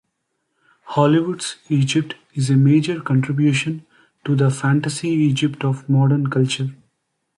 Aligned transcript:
Hollywood's 0.85 1.57
Egypt 1.69 2.15
is 2.33 2.49
a 2.49 2.55
major 2.55 2.99
contributor 3.01 3.81
to 4.25 4.35
the 4.35 4.49
fantasy 4.49 5.09
Egypt 5.09 5.63
of 5.63 5.87
modern 5.87 6.25
culture. 6.31 6.71